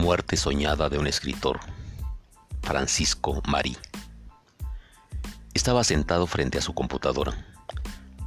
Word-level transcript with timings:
Muerte 0.00 0.38
soñada 0.38 0.88
de 0.88 0.96
un 0.96 1.06
escritor, 1.06 1.60
Francisco 2.62 3.42
Marí. 3.46 3.76
Estaba 5.52 5.84
sentado 5.84 6.26
frente 6.26 6.56
a 6.56 6.62
su 6.62 6.72
computadora. 6.72 7.44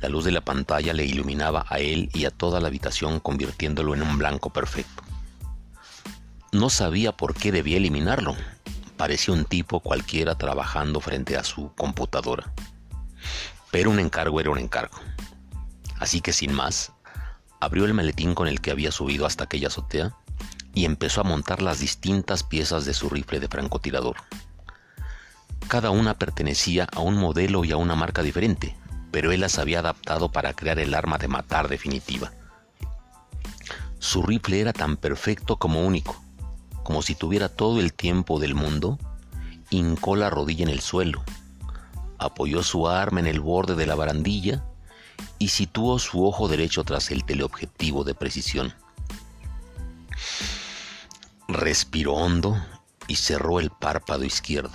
La 0.00 0.08
luz 0.08 0.24
de 0.24 0.32
la 0.32 0.40
pantalla 0.40 0.94
le 0.94 1.04
iluminaba 1.04 1.66
a 1.68 1.78
él 1.78 2.08
y 2.14 2.24
a 2.24 2.30
toda 2.30 2.60
la 2.60 2.68
habitación 2.68 3.20
convirtiéndolo 3.20 3.94
en 3.94 4.00
un 4.00 4.16
blanco 4.16 4.50
perfecto. 4.50 5.02
No 6.52 6.70
sabía 6.70 7.12
por 7.12 7.34
qué 7.34 7.52
debía 7.52 7.76
eliminarlo. 7.76 8.34
Parecía 8.96 9.34
un 9.34 9.44
tipo 9.44 9.80
cualquiera 9.80 10.36
trabajando 10.36 11.00
frente 11.00 11.36
a 11.36 11.44
su 11.44 11.74
computadora. 11.74 12.50
Pero 13.70 13.90
un 13.90 13.98
encargo 13.98 14.40
era 14.40 14.48
un 14.48 14.58
encargo. 14.58 14.98
Así 15.98 16.22
que 16.22 16.32
sin 16.32 16.54
más, 16.54 16.92
abrió 17.60 17.84
el 17.84 17.92
maletín 17.92 18.34
con 18.34 18.48
el 18.48 18.62
que 18.62 18.70
había 18.70 18.90
subido 18.90 19.26
hasta 19.26 19.44
aquella 19.44 19.66
azotea 19.66 20.16
y 20.78 20.84
empezó 20.84 21.22
a 21.22 21.24
montar 21.24 21.60
las 21.60 21.80
distintas 21.80 22.44
piezas 22.44 22.84
de 22.84 22.94
su 22.94 23.08
rifle 23.10 23.40
de 23.40 23.48
francotirador. 23.48 24.14
Cada 25.66 25.90
una 25.90 26.14
pertenecía 26.14 26.86
a 26.94 27.00
un 27.00 27.16
modelo 27.16 27.64
y 27.64 27.72
a 27.72 27.76
una 27.76 27.96
marca 27.96 28.22
diferente, 28.22 28.76
pero 29.10 29.32
él 29.32 29.40
las 29.40 29.58
había 29.58 29.80
adaptado 29.80 30.30
para 30.30 30.52
crear 30.52 30.78
el 30.78 30.94
arma 30.94 31.18
de 31.18 31.26
matar 31.26 31.66
definitiva. 31.66 32.30
Su 33.98 34.22
rifle 34.22 34.60
era 34.60 34.72
tan 34.72 34.96
perfecto 34.96 35.56
como 35.56 35.84
único, 35.84 36.14
como 36.84 37.02
si 37.02 37.16
tuviera 37.16 37.48
todo 37.48 37.80
el 37.80 37.92
tiempo 37.92 38.38
del 38.38 38.54
mundo, 38.54 39.00
hincó 39.70 40.14
la 40.14 40.30
rodilla 40.30 40.62
en 40.62 40.70
el 40.70 40.78
suelo, 40.78 41.24
apoyó 42.18 42.62
su 42.62 42.86
arma 42.86 43.18
en 43.18 43.26
el 43.26 43.40
borde 43.40 43.74
de 43.74 43.86
la 43.86 43.96
barandilla 43.96 44.64
y 45.40 45.48
situó 45.48 45.98
su 45.98 46.24
ojo 46.24 46.46
derecho 46.46 46.84
tras 46.84 47.10
el 47.10 47.24
teleobjetivo 47.24 48.04
de 48.04 48.14
precisión. 48.14 48.72
Respiró 51.50 52.12
hondo 52.12 52.62
y 53.06 53.16
cerró 53.16 53.58
el 53.58 53.70
párpado 53.70 54.22
izquierdo. 54.22 54.70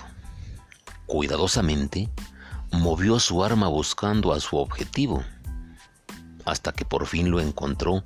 Cuidadosamente 1.05 2.09
movió 2.71 3.19
su 3.19 3.43
arma 3.43 3.67
buscando 3.67 4.33
a 4.33 4.39
su 4.39 4.57
objetivo, 4.57 5.23
hasta 6.45 6.71
que 6.71 6.83
por 6.83 7.05
fin 7.05 7.29
lo 7.29 7.39
encontró 7.39 8.03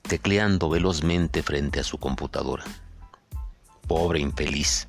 tecleando 0.00 0.70
velozmente 0.70 1.42
frente 1.42 1.80
a 1.80 1.84
su 1.84 1.98
computadora. 1.98 2.64
Pobre 3.86 4.20
infeliz, 4.20 4.88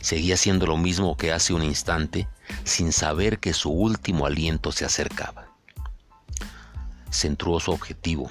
seguía 0.00 0.34
haciendo 0.34 0.66
lo 0.66 0.76
mismo 0.76 1.16
que 1.16 1.32
hace 1.32 1.52
un 1.52 1.64
instante 1.64 2.28
sin 2.62 2.92
saber 2.92 3.40
que 3.40 3.52
su 3.52 3.70
último 3.70 4.26
aliento 4.26 4.70
se 4.70 4.84
acercaba. 4.84 5.48
Centró 7.10 7.58
su 7.58 7.72
objetivo, 7.72 8.30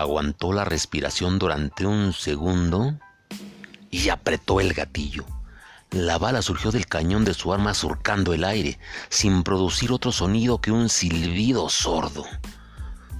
aguantó 0.00 0.52
la 0.52 0.64
respiración 0.64 1.38
durante 1.38 1.86
un 1.86 2.12
segundo 2.12 2.98
y 3.90 4.08
apretó 4.08 4.60
el 4.60 4.72
gatillo. 4.74 5.24
La 5.90 6.18
bala 6.18 6.42
surgió 6.42 6.70
del 6.70 6.86
cañón 6.86 7.24
de 7.24 7.32
su 7.32 7.52
arma 7.52 7.72
surcando 7.72 8.34
el 8.34 8.44
aire, 8.44 8.78
sin 9.08 9.42
producir 9.42 9.90
otro 9.90 10.12
sonido 10.12 10.60
que 10.60 10.70
un 10.70 10.88
silbido 10.88 11.68
sordo. 11.70 12.26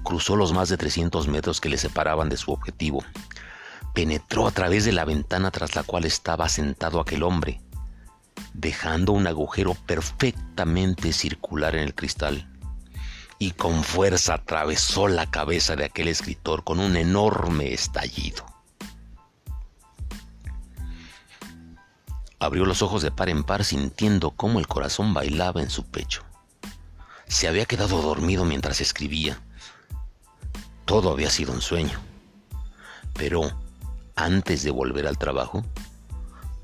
Cruzó 0.03 0.37
los 0.37 0.53
más 0.53 0.69
de 0.69 0.77
300 0.77 1.29
metros 1.29 1.61
que 1.61 1.71
le 1.71 1.79
separaban 1.79 2.29
de 2.29 2.37
su 2.37 2.53
objetivo. 2.53 3.03
Penetró 3.95 4.47
a 4.47 4.51
través 4.51 4.85
de 4.85 4.93
la 4.93 5.05
ventana 5.05 5.51
tras 5.51 5.77
la 5.77 5.83
cual 5.83 6.05
estaba 6.05 6.49
sentado 6.49 7.01
aquel 7.01 7.23
hombre, 7.23 7.61
dejando 8.53 9.13
un 9.13 9.27
agujero 9.27 9.75
perfectamente 9.75 11.13
circular 11.13 11.75
en 11.75 11.83
el 11.83 11.95
cristal 11.95 12.49
y 13.39 13.53
con 13.53 13.85
fuerza 13.85 14.35
atravesó 14.35 15.09
la 15.09 15.31
cabeza 15.31 15.77
de 15.77 15.85
aquel 15.85 16.09
escritor 16.09 16.65
con 16.65 16.81
un 16.81 16.97
enorme 16.97 17.73
estallido. 17.73 18.45
Abrió 22.41 22.65
los 22.67 22.83
ojos 22.83 23.03
de 23.03 23.11
par 23.11 23.29
en 23.29 23.45
par 23.45 23.65
sintiendo 23.65 24.31
cómo 24.31 24.59
el 24.59 24.67
corazón 24.67 25.15
bailaba 25.15 25.61
en 25.61 25.71
su 25.71 25.85
pecho. 25.85 26.23
Se 27.27 27.49
había 27.49 27.67
quedado 27.67 28.01
dormido 28.01 28.45
mientras 28.45 28.81
escribía. 28.81 29.41
Todo 30.85 31.11
había 31.13 31.31
sido 31.31 31.53
un 31.53 31.61
sueño. 31.61 31.99
Pero 33.15 33.53
antes 34.15 34.63
de 34.63 34.71
volver 34.71 35.07
al 35.07 35.19
trabajo, 35.19 35.65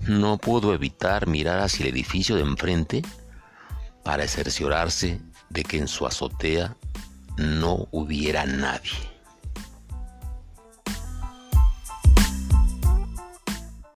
no 0.00 0.38
pudo 0.38 0.74
evitar 0.74 1.26
mirar 1.26 1.60
hacia 1.60 1.84
el 1.84 1.90
edificio 1.90 2.36
de 2.36 2.42
enfrente 2.42 3.02
para 4.04 4.26
cerciorarse 4.28 5.20
de 5.54 5.62
que 5.62 5.78
en 5.78 5.88
su 5.88 6.06
azotea 6.06 6.76
no 7.38 7.88
hubiera 7.92 8.44
nadie. 8.44 9.13